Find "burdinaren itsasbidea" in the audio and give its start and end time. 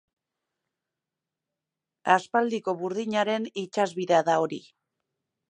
2.81-4.25